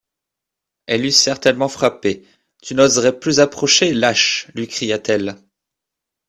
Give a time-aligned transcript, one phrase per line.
[0.87, 2.25] Elle eût certainement frappé.—
[2.63, 4.47] Tu n’oserais plus approcher, lâche!
[4.55, 5.35] lui cria-t-elle.